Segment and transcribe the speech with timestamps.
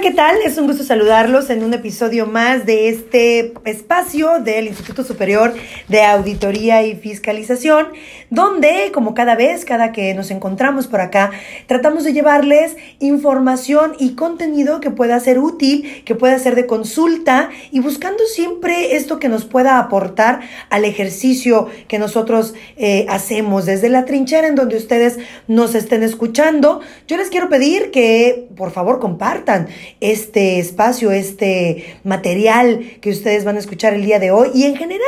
[0.00, 0.36] ¿qué tal?
[0.46, 5.52] Es un gusto saludarlos en un episodio más de este espacio del Instituto Superior
[5.88, 7.88] de Auditoría y Fiscalización,
[8.30, 11.32] donde, como cada vez, cada que nos encontramos por acá,
[11.66, 17.50] tratamos de llevarles información y contenido que pueda ser útil, que pueda ser de consulta
[17.70, 20.40] y buscando siempre esto que nos pueda aportar
[20.70, 26.80] al ejercicio que nosotros eh, hacemos desde la trinchera en donde ustedes nos estén escuchando.
[27.06, 29.68] Yo les quiero pedir que, por favor, compartan
[30.00, 34.76] este espacio, este material que ustedes van a escuchar el día de hoy y en
[34.76, 35.00] general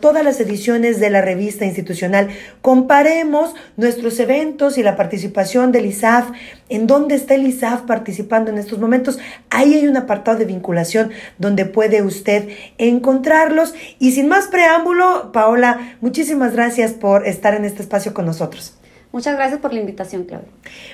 [0.00, 2.28] todas las ediciones de la revista institucional.
[2.60, 6.30] Comparemos nuestros eventos y la participación del ISAF.
[6.68, 9.18] ¿En dónde está el ISAF participando en estos momentos?
[9.50, 13.74] Ahí hay un apartado de vinculación donde puede usted encontrarlos.
[13.98, 18.74] Y sin más preámbulo, Paola, muchísimas gracias por estar en este espacio con nosotros.
[19.10, 20.48] Muchas gracias por la invitación, Claudia.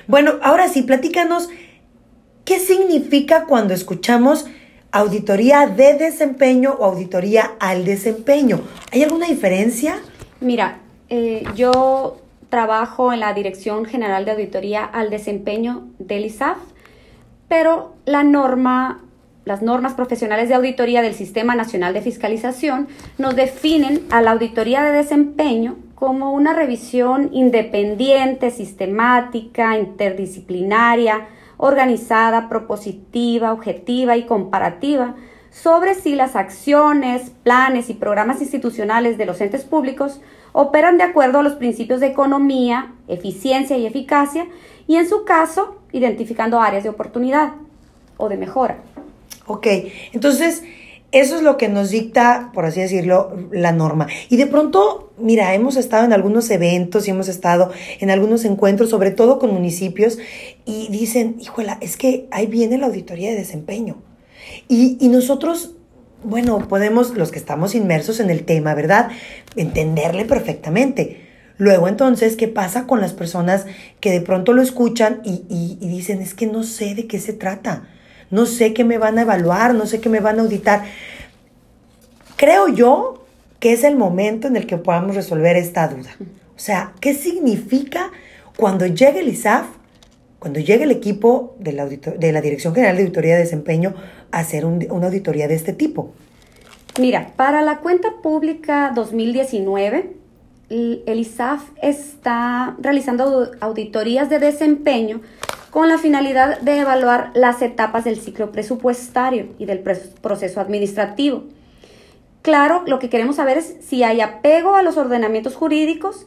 [0.07, 1.49] Bueno, ahora sí, platícanos
[2.45, 4.47] qué significa cuando escuchamos
[4.91, 8.61] auditoría de desempeño o auditoría al desempeño.
[8.91, 9.99] ¿Hay alguna diferencia?
[10.41, 12.17] Mira, eh, yo
[12.49, 16.57] trabajo en la Dirección General de Auditoría al Desempeño del ISAF,
[17.47, 19.01] pero la norma,
[19.45, 24.81] las normas profesionales de auditoría del Sistema Nacional de Fiscalización nos definen a la auditoría
[24.81, 31.27] de desempeño como una revisión independiente, sistemática, interdisciplinaria,
[31.61, 35.15] organizada, propositiva, objetiva y comparativa
[35.51, 40.21] sobre si las acciones, planes y programas institucionales de los entes públicos
[40.53, 44.47] operan de acuerdo a los principios de economía, eficiencia y eficacia
[44.87, 47.51] y en su caso identificando áreas de oportunidad
[48.15, 48.77] o de mejora.
[49.45, 49.67] Ok,
[50.13, 50.63] entonces
[51.11, 54.07] eso es lo que nos dicta, por así decirlo, la norma.
[54.29, 58.91] Y de pronto, mira, hemos estado en algunos eventos y hemos estado en algunos encuentros,
[58.91, 60.19] sobre todo con municipios,
[60.65, 63.97] y dicen, híjola, es que ahí viene la auditoría de desempeño.
[64.67, 65.75] Y, y nosotros,
[66.23, 69.09] bueno, podemos, los que estamos inmersos en el tema, ¿verdad?
[69.55, 71.27] Entenderle perfectamente.
[71.57, 73.65] Luego entonces, ¿qué pasa con las personas
[73.99, 77.19] que de pronto lo escuchan y, y, y dicen, es que no sé de qué
[77.19, 77.89] se trata?
[78.31, 80.85] No sé qué me van a evaluar, no sé qué me van a auditar.
[82.35, 83.25] Creo yo
[83.59, 86.09] que es el momento en el que podamos resolver esta duda.
[86.55, 88.11] O sea, ¿qué significa
[88.55, 89.65] cuando llegue el ISAF,
[90.39, 93.95] cuando llegue el equipo de la, de la Dirección General de Auditoría de Desempeño
[94.31, 96.13] a hacer una auditoría de este tipo?
[96.99, 100.13] Mira, para la cuenta pública 2019,
[100.69, 105.21] el ISAF está realizando auditorías de desempeño
[105.71, 111.43] con la finalidad de evaluar las etapas del ciclo presupuestario y del proceso administrativo.
[112.41, 116.25] Claro, lo que queremos saber es si hay apego a los ordenamientos jurídicos,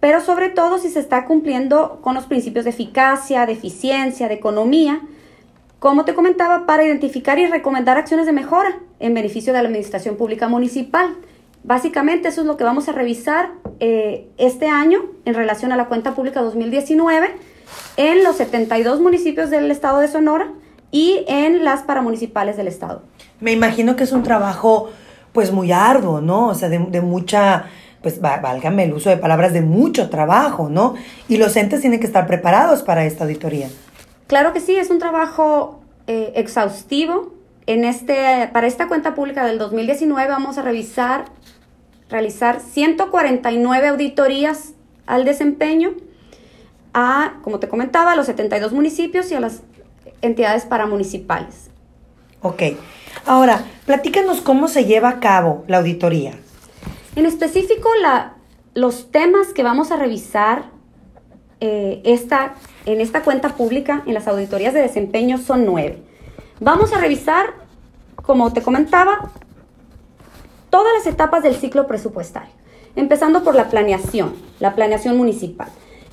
[0.00, 4.34] pero sobre todo si se está cumpliendo con los principios de eficacia, de eficiencia, de
[4.34, 5.00] economía,
[5.80, 10.16] como te comentaba, para identificar y recomendar acciones de mejora en beneficio de la Administración
[10.16, 11.16] Pública Municipal.
[11.64, 13.50] Básicamente eso es lo que vamos a revisar
[13.80, 17.28] eh, este año en relación a la cuenta pública 2019
[17.96, 20.48] en los 72 municipios del estado de Sonora
[20.90, 23.02] y en las paramunicipales del estado.
[23.40, 24.90] Me imagino que es un trabajo
[25.32, 26.48] pues muy arduo, ¿no?
[26.48, 27.66] O sea, de, mucha,
[28.02, 30.94] pues válgame el uso de palabras, de mucho trabajo, ¿no?
[31.28, 33.68] Y los entes tienen que estar preparados para esta auditoría.
[34.26, 37.34] Claro que sí, es un trabajo eh, exhaustivo.
[37.66, 41.26] En este, para esta cuenta pública del 2019 vamos a revisar,
[42.08, 44.72] realizar 149 auditorías
[45.06, 45.92] al desempeño
[46.94, 49.62] a, como te comentaba, a los 72 municipios y a las
[50.22, 51.70] entidades paramunicipales.
[52.42, 52.62] Ok.
[53.26, 56.34] Ahora, platícanos cómo se lleva a cabo la auditoría.
[57.16, 58.34] En específico, la,
[58.74, 60.66] los temas que vamos a revisar
[61.60, 62.54] eh, esta,
[62.86, 66.02] en esta cuenta pública, en las auditorías de desempeño, son nueve.
[66.60, 67.54] Vamos a revisar,
[68.16, 69.30] como te comentaba,
[70.70, 72.52] todas las etapas del ciclo presupuestario.
[72.96, 75.68] empezando por la planeación, la planeación municipal,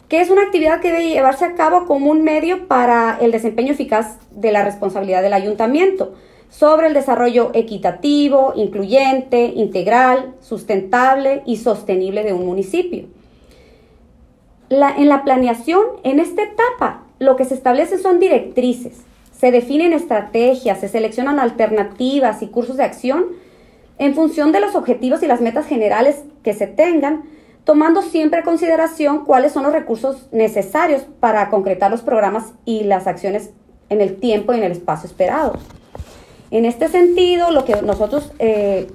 [0.08, 3.74] que es una actividad que debe llevarse a cabo como un medio para el desempeño
[3.74, 6.14] eficaz de la responsabilidad del ayuntamiento
[6.50, 13.08] sobre el desarrollo equitativo, incluyente, integral, sustentable y sostenible de un municipio.
[14.70, 19.02] en la planeación, en esta etapa, lo que se establece son directrices,
[19.32, 23.26] se definen estrategias, se seleccionan alternativas y cursos de acción
[23.98, 27.24] en función de los objetivos y las metas generales que se tengan,
[27.66, 33.08] tomando siempre en consideración cuáles son los recursos necesarios para concretar los programas y las
[33.08, 33.52] acciones
[33.90, 35.58] en el tiempo y en el espacio esperado.
[36.52, 38.88] En este sentido, lo que nosotros eh,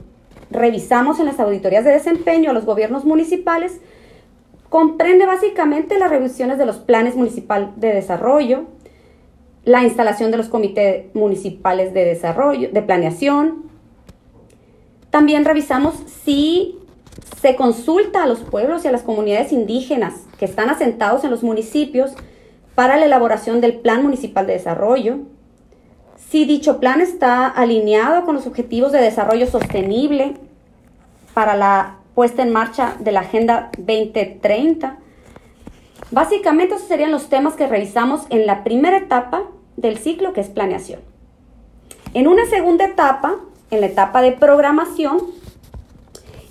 [0.51, 3.81] revisamos en las auditorías de desempeño a los gobiernos municipales
[4.69, 8.67] comprende básicamente las revisiones de los planes municipal de desarrollo,
[9.65, 13.65] la instalación de los comités municipales de desarrollo, de planeación.
[15.11, 16.79] También revisamos si
[17.41, 21.43] se consulta a los pueblos y a las comunidades indígenas que están asentados en los
[21.43, 22.13] municipios
[22.75, 25.19] para la elaboración del Plan Municipal de Desarrollo,
[26.31, 30.35] si dicho plan está alineado con los objetivos de desarrollo sostenible
[31.35, 34.99] para la puesta en marcha de la Agenda 2030.
[36.11, 39.43] Básicamente esos serían los temas que revisamos en la primera etapa
[39.77, 41.01] del ciclo que es planeación.
[42.15, 43.37] En una segunda etapa,
[43.71, 45.21] en la etapa de programación,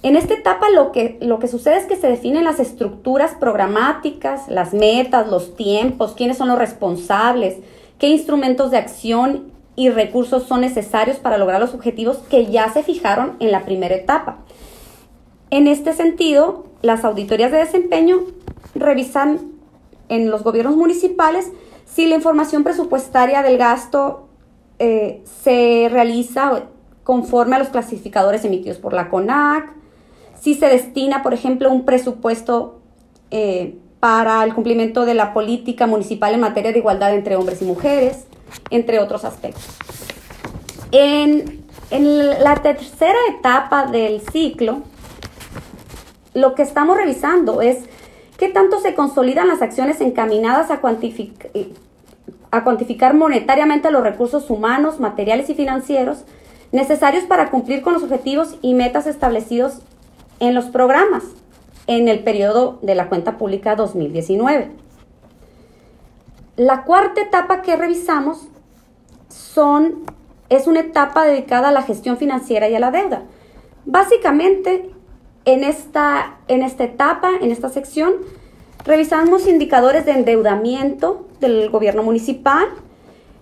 [0.01, 4.47] en esta etapa lo que, lo que sucede es que se definen las estructuras programáticas,
[4.47, 7.57] las metas, los tiempos, quiénes son los responsables,
[7.97, 12.83] qué instrumentos de acción y recursos son necesarios para lograr los objetivos que ya se
[12.83, 14.39] fijaron en la primera etapa.
[15.49, 18.19] En este sentido, las auditorías de desempeño
[18.75, 19.51] revisan
[20.07, 21.51] en los gobiernos municipales
[21.85, 24.27] si la información presupuestaria del gasto
[24.77, 26.63] eh, se realiza
[27.03, 29.78] conforme a los clasificadores emitidos por la CONAC,
[30.41, 32.79] si se destina, por ejemplo, un presupuesto
[33.31, 37.65] eh, para el cumplimiento de la política municipal en materia de igualdad entre hombres y
[37.65, 38.25] mujeres,
[38.69, 39.65] entre otros aspectos.
[40.91, 44.81] En, en la tercera etapa del ciclo,
[46.33, 47.79] lo que estamos revisando es
[48.37, 50.79] qué tanto se consolidan las acciones encaminadas a,
[52.51, 56.23] a cuantificar monetariamente los recursos humanos, materiales y financieros
[56.71, 59.79] necesarios para cumplir con los objetivos y metas establecidos
[60.39, 61.23] en los programas
[61.89, 64.69] en el periodo de la cuenta pública 2019.
[66.55, 68.47] La cuarta etapa que revisamos
[69.27, 70.03] son,
[70.49, 73.23] es una etapa dedicada a la gestión financiera y a la deuda.
[73.85, 74.91] Básicamente,
[75.45, 78.13] en esta, en esta etapa, en esta sección,
[78.85, 82.67] revisamos indicadores de endeudamiento del gobierno municipal,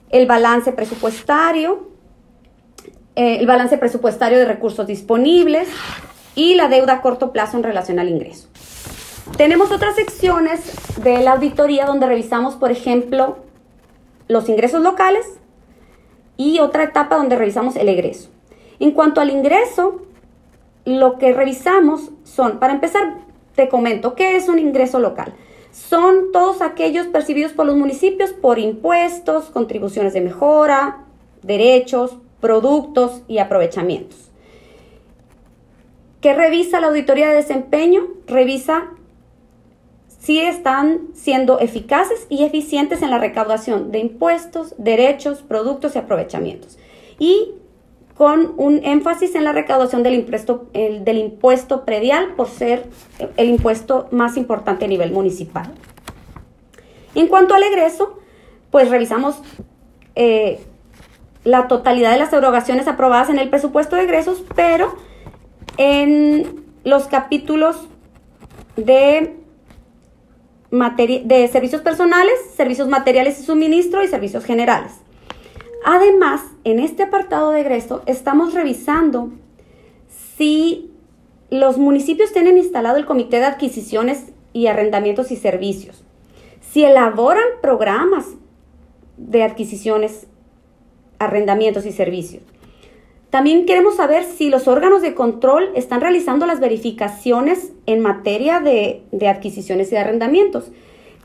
[0.09, 1.89] el balance presupuestario,
[3.17, 5.67] eh, el balance presupuestario de recursos disponibles
[6.37, 8.47] y la deuda a corto plazo en relación al ingreso.
[9.37, 10.71] Tenemos otras secciones
[11.03, 13.39] de la auditoría donde revisamos, por ejemplo,
[14.27, 15.25] los ingresos locales
[16.37, 18.29] y otra etapa donde revisamos el egreso.
[18.79, 20.03] En cuanto al ingreso,
[20.85, 23.17] lo que revisamos son, para empezar,
[23.55, 25.33] te comento, ¿qué es un ingreso local?
[25.71, 31.03] Son todos aquellos percibidos por los municipios por impuestos, contribuciones de mejora,
[31.41, 34.26] derechos, productos y aprovechamientos.
[36.21, 38.07] ¿Qué revisa la auditoría de desempeño?
[38.25, 38.89] Revisa
[40.19, 46.77] si están siendo eficaces y eficientes en la recaudación de impuestos, derechos, productos y aprovechamientos.
[47.19, 47.53] Y
[48.15, 52.87] con un énfasis en la recaudación del impuesto, del impuesto predial por ser
[53.37, 55.71] el impuesto más importante a nivel municipal.
[57.13, 58.19] En cuanto al egreso,
[58.71, 59.39] pues revisamos
[60.15, 60.59] eh,
[61.43, 64.95] la totalidad de las erogaciones aprobadas en el presupuesto de egresos, pero
[65.77, 67.87] en los capítulos
[68.75, 69.35] de,
[70.71, 74.93] de servicios personales, servicios materiales y suministro y servicios generales.
[75.85, 79.31] Además, en este apartado de egreso estamos revisando
[80.37, 80.91] si
[81.49, 86.03] los municipios tienen instalado el Comité de Adquisiciones y Arrendamientos y Servicios,
[86.61, 88.25] si elaboran programas
[89.17, 90.27] de adquisiciones,
[91.19, 92.43] arrendamientos y servicios.
[93.29, 99.03] También queremos saber si los órganos de control están realizando las verificaciones en materia de,
[99.11, 100.71] de adquisiciones y arrendamientos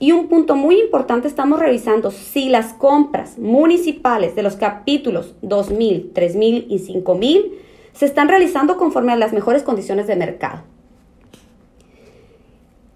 [0.02, 6.10] y un punto muy importante, estamos revisando si las compras municipales de los capítulos 2000,
[6.12, 7.52] 3000 y 5000
[7.92, 10.62] se están realizando conforme a las mejores condiciones de mercado.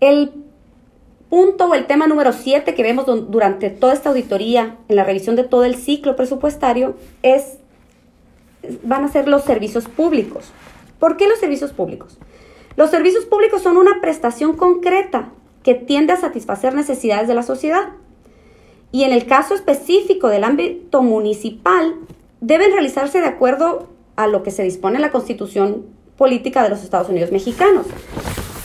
[0.00, 0.32] El
[1.30, 5.36] punto o el tema número 7 que vemos durante toda esta auditoría en la revisión
[5.36, 7.58] de todo el ciclo presupuestario es
[8.82, 10.52] van a ser los servicios públicos.
[10.98, 12.18] ¿Por qué los servicios públicos?
[12.76, 15.30] Los servicios públicos son una prestación concreta
[15.62, 17.88] que tiende a satisfacer necesidades de la sociedad.
[18.92, 21.96] Y en el caso específico del ámbito municipal,
[22.40, 26.82] deben realizarse de acuerdo a lo que se dispone en la Constitución Política de los
[26.82, 27.86] Estados Unidos Mexicanos.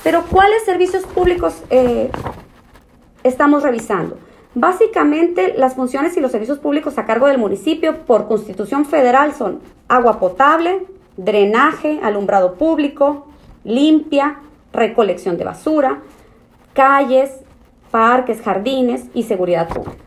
[0.04, 2.10] Pero ¿cuáles servicios públicos eh,
[3.24, 4.18] estamos revisando?
[4.54, 9.62] Básicamente, las funciones y los servicios públicos a cargo del municipio por Constitución Federal son
[9.88, 13.28] agua potable, drenaje, alumbrado público,
[13.64, 14.40] limpia,
[14.74, 16.02] recolección de basura,
[16.74, 17.32] calles,
[17.92, 20.04] parques, jardines y seguridad pública.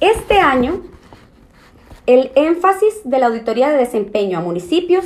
[0.00, 0.82] Este año,
[2.06, 5.04] el énfasis de la auditoría de desempeño a municipios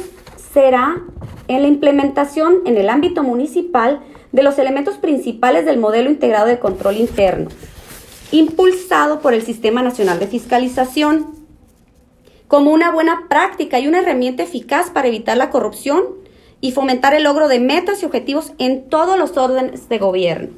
[0.53, 0.97] será
[1.49, 4.01] en la implementación en el ámbito municipal
[4.33, 7.51] de los elementos principales del modelo integrado de control interno,
[8.33, 11.35] impulsado por el Sistema Nacional de Fiscalización,
[12.49, 16.05] como una buena práctica y una herramienta eficaz para evitar la corrupción
[16.61, 20.51] y fomentar el logro de metas y objetivos en todos los órdenes de gobierno.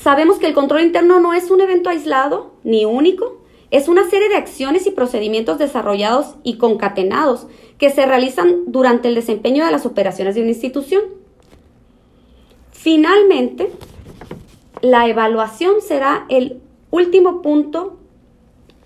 [0.00, 3.37] Sabemos que el control interno no es un evento aislado ni único,
[3.70, 7.46] es una serie de acciones y procedimientos desarrollados y concatenados
[7.76, 11.02] que se realizan durante el desempeño de las operaciones de una institución.
[12.72, 13.70] Finalmente,
[14.80, 16.60] la evaluación será el
[16.90, 17.98] último punto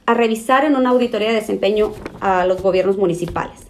[0.07, 3.61] a revisar en una auditoría de desempeño a los gobiernos municipales.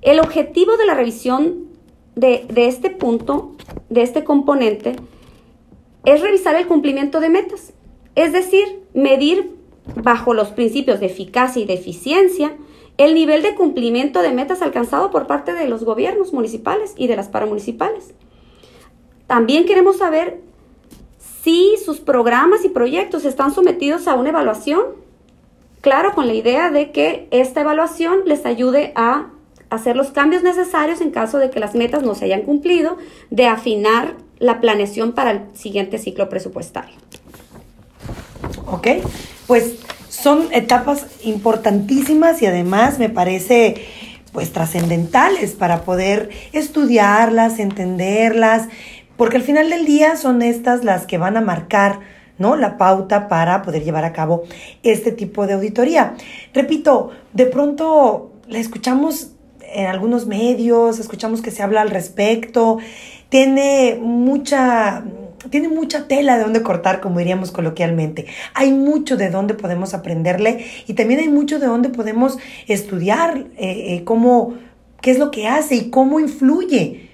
[0.00, 1.68] El objetivo de la revisión
[2.14, 3.56] de, este punto,
[3.90, 4.96] de este componente,
[6.04, 7.74] es revisar el cumplimiento de metas,
[8.14, 9.57] es decir, medir
[9.96, 12.56] bajo los principios de eficacia y de eficiencia
[12.98, 17.16] el nivel de cumplimiento de metas alcanzado por parte de los gobiernos municipales y de
[17.16, 18.12] las paramunicipales.
[19.28, 20.40] También queremos saber
[21.42, 24.82] si sus programas y proyectos están sometidos a una evaluación,
[25.80, 29.30] claro, con la idea de que esta evaluación les ayude a
[29.70, 32.96] hacer los cambios necesarios en caso de que las metas no se hayan cumplido,
[33.30, 36.96] de afinar la planeación para el siguiente ciclo presupuestario.
[38.66, 38.88] Ok,
[39.48, 39.74] pues
[40.08, 43.86] son etapas importantísimas y además me parece
[44.30, 48.68] pues trascendentales para poder estudiarlas, entenderlas,
[49.16, 52.00] porque al final del día son estas las que van a marcar
[52.36, 52.56] ¿no?
[52.56, 54.44] la pauta para poder llevar a cabo
[54.82, 56.14] este tipo de auditoría.
[56.54, 62.78] Repito, de pronto la escuchamos en algunos medios, escuchamos que se habla al respecto,
[63.30, 65.04] tiene mucha
[65.50, 68.26] tiene mucha tela de donde cortar, como diríamos coloquialmente.
[68.54, 73.94] Hay mucho de donde podemos aprenderle y también hay mucho de donde podemos estudiar eh,
[73.94, 74.54] eh, cómo,
[75.00, 77.10] qué es lo que hace y cómo influye,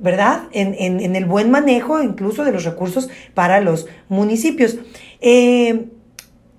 [0.00, 0.44] ¿verdad?
[0.52, 4.78] En, en, el buen manejo incluso de los recursos para los municipios.
[5.20, 5.86] Eh,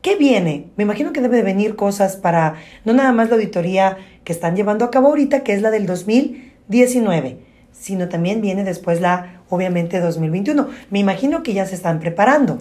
[0.02, 0.68] ¿Qué viene?
[0.78, 2.56] Me imagino que debe de venir cosas para,
[2.86, 5.86] no nada más la auditoría que están llevando a cabo ahorita, que es la del
[5.86, 7.38] 2019,
[7.74, 10.68] sino también viene después la, obviamente, 2021.
[10.90, 12.60] Me imagino que ya se están preparando.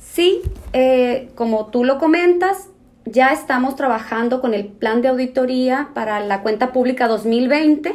[0.00, 0.42] Sí,
[0.72, 2.68] eh, como tú lo comentas,
[3.04, 7.94] ya estamos trabajando con el plan de auditoría para la cuenta pública 2020.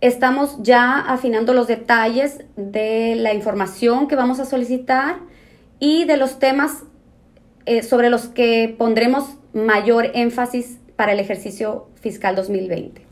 [0.00, 5.16] Estamos ya afinando los detalles de la información que vamos a solicitar
[5.78, 6.82] y de los temas
[7.66, 13.03] eh, sobre los que pondremos mayor énfasis para el ejercicio fiscal 2020.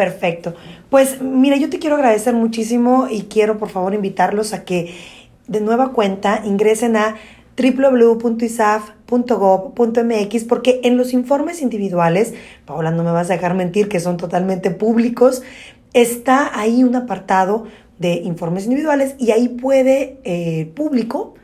[0.00, 0.54] Perfecto.
[0.88, 4.94] Pues mira, yo te quiero agradecer muchísimo y quiero por favor invitarlos a que
[5.46, 7.16] de nueva cuenta ingresen a
[7.54, 12.32] www.isaf.gov.mx porque en los informes individuales,
[12.64, 15.42] Paola, no me vas a dejar mentir que son totalmente públicos,
[15.92, 17.66] está ahí un apartado
[17.98, 21.34] de informes individuales y ahí puede eh, público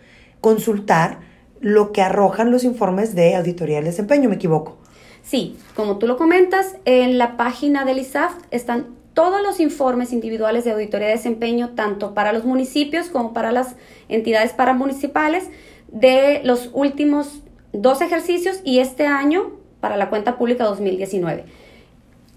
[0.40, 1.18] consultar
[1.60, 4.78] lo que arrojan los informes de auditoría del desempeño, ¿me equivoco?
[5.26, 10.64] Sí, como tú lo comentas, en la página del ISAF están todos los informes individuales
[10.64, 13.75] de auditoría de desempeño, tanto para los municipios como para las
[14.09, 15.50] entidades paramunicipales,
[15.88, 17.40] de los últimos
[17.73, 21.45] dos ejercicios y este año para la cuenta pública 2019.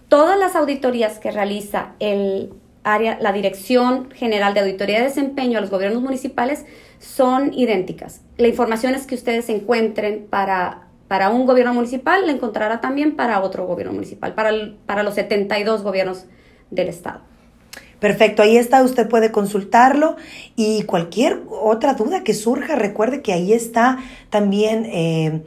[0.07, 2.51] Todas las auditorías que realiza el
[2.83, 6.65] área, la Dirección General de Auditoría de Desempeño a los gobiernos municipales
[6.97, 8.21] son idénticas.
[8.37, 13.41] La información es que ustedes encuentren para, para un gobierno municipal, la encontrará también para
[13.41, 14.51] otro gobierno municipal, para,
[14.85, 16.25] para los 72 gobiernos
[16.69, 17.21] del Estado.
[17.99, 20.15] Perfecto, ahí está, usted puede consultarlo
[20.55, 23.97] y cualquier otra duda que surja, recuerde que ahí está
[24.29, 24.85] también...
[24.85, 25.41] Eh,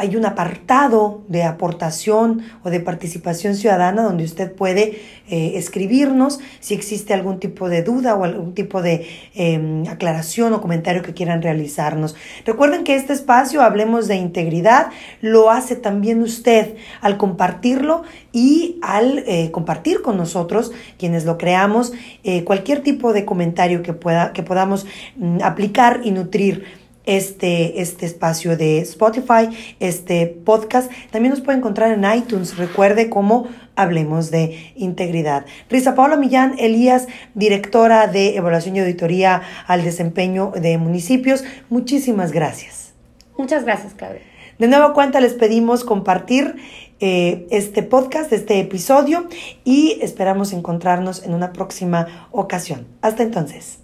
[0.00, 6.72] hay un apartado de aportación o de participación ciudadana donde usted puede eh, escribirnos si
[6.72, 11.42] existe algún tipo de duda o algún tipo de em, aclaración o comentario que quieran
[11.42, 12.16] realizarnos.
[12.46, 14.86] Recuerden que este espacio, hablemos de integridad,
[15.20, 18.02] lo hace también usted al compartirlo
[18.32, 21.92] y al eh, compartir con nosotros, quienes lo creamos,
[22.24, 28.06] eh, cualquier tipo de comentario que, pueda, que podamos mm, aplicar y nutrir este, este
[28.06, 29.48] espacio de Spotify,
[29.80, 30.90] este podcast.
[31.10, 32.56] También nos puede encontrar en iTunes.
[32.56, 35.46] Recuerde cómo hablemos de integridad.
[35.68, 41.44] Risa Paula Millán Elías, directora de Evaluación y Auditoría al Desempeño de Municipios.
[41.68, 42.92] Muchísimas gracias.
[43.36, 44.22] Muchas gracias, Claudia.
[44.58, 46.56] De nuevo cuenta les pedimos compartir
[47.00, 49.26] eh, este podcast, este episodio
[49.64, 52.86] y esperamos encontrarnos en una próxima ocasión.
[53.00, 53.79] Hasta entonces.